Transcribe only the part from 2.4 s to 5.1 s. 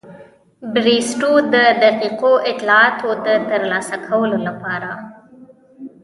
اطلاعاتو د ترلاسه کولو لپاره.